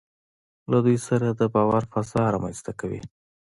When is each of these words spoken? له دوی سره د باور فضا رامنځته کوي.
له 0.71 0.77
دوی 0.85 0.97
سره 1.07 1.27
د 1.31 1.41
باور 1.53 1.83
فضا 1.91 2.23
رامنځته 2.33 2.71
کوي. 2.79 3.01